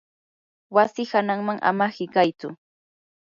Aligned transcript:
wasi 0.75 1.03
hananman 1.11 1.59
ama 1.69 1.87
hiqaytsu. 1.97 2.49